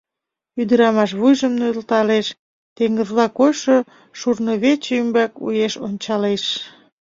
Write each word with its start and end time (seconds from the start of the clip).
Ӱдырамаш 0.61 1.11
вуйжым 1.19 1.53
нӧлталеш, 1.59 2.27
теҥызла 2.75 3.25
койшо 3.37 3.77
шурнывече 4.19 4.91
ӱмбак 5.01 5.33
уэш 5.45 5.73
ончалеш. 5.87 6.43